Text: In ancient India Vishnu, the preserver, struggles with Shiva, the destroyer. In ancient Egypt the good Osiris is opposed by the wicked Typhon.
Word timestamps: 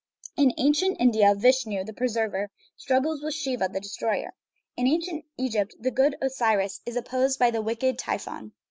In 0.35 0.51
ancient 0.57 0.97
India 0.99 1.35
Vishnu, 1.35 1.83
the 1.83 1.93
preserver, 1.93 2.49
struggles 2.75 3.21
with 3.21 3.35
Shiva, 3.35 3.69
the 3.71 3.79
destroyer. 3.79 4.31
In 4.75 4.87
ancient 4.87 5.25
Egypt 5.37 5.75
the 5.79 5.91
good 5.91 6.15
Osiris 6.23 6.81
is 6.87 6.95
opposed 6.95 7.37
by 7.37 7.51
the 7.51 7.61
wicked 7.61 7.99
Typhon. 7.99 8.53